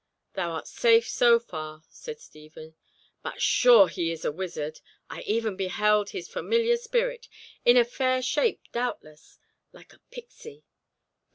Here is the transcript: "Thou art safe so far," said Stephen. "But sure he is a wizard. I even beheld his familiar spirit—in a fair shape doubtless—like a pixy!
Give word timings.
"Thou 0.33 0.49
art 0.53 0.67
safe 0.67 1.07
so 1.07 1.37
far," 1.37 1.83
said 1.87 2.19
Stephen. 2.19 2.73
"But 3.21 3.39
sure 3.39 3.87
he 3.87 4.11
is 4.11 4.25
a 4.25 4.31
wizard. 4.31 4.79
I 5.11 5.21
even 5.27 5.55
beheld 5.55 6.09
his 6.09 6.27
familiar 6.27 6.77
spirit—in 6.77 7.77
a 7.77 7.85
fair 7.85 8.23
shape 8.23 8.61
doubtless—like 8.71 9.93
a 9.93 9.99
pixy! 10.11 10.63